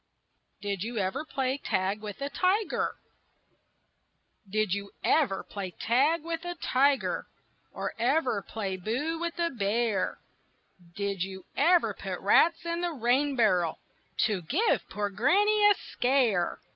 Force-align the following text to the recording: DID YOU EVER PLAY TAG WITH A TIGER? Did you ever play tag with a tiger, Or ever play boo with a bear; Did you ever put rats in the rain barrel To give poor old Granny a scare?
DID 0.63 0.81
YOU 0.81 0.97
EVER 0.97 1.23
PLAY 1.25 1.59
TAG 1.59 2.01
WITH 2.01 2.23
A 2.23 2.29
TIGER? 2.31 2.95
Did 4.49 4.73
you 4.73 4.89
ever 5.03 5.43
play 5.43 5.69
tag 5.69 6.23
with 6.23 6.43
a 6.43 6.55
tiger, 6.55 7.27
Or 7.71 7.93
ever 7.99 8.41
play 8.41 8.77
boo 8.77 9.19
with 9.19 9.37
a 9.37 9.51
bear; 9.51 10.17
Did 10.95 11.21
you 11.21 11.45
ever 11.55 11.93
put 11.93 12.19
rats 12.19 12.65
in 12.65 12.81
the 12.81 12.89
rain 12.93 13.35
barrel 13.35 13.77
To 14.25 14.41
give 14.41 14.89
poor 14.89 15.09
old 15.09 15.17
Granny 15.17 15.69
a 15.69 15.75
scare? 15.75 16.57